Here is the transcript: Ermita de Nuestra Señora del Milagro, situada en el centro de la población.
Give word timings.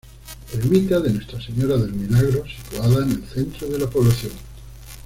Ermita 0.55 0.99
de 0.99 1.11
Nuestra 1.11 1.39
Señora 1.39 1.77
del 1.77 1.93
Milagro, 1.93 2.43
situada 2.47 3.03
en 3.05 3.11
el 3.11 3.23
centro 3.25 3.67
de 3.67 3.77
la 3.77 3.87
población. 3.87 4.31